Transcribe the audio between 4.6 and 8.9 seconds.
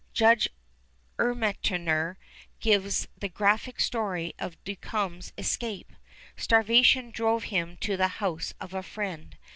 Duncombe's escape. Starvation drove him to the house of a